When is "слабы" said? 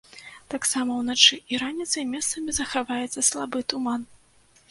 3.31-3.59